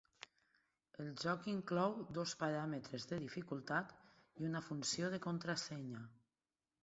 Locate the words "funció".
4.71-5.11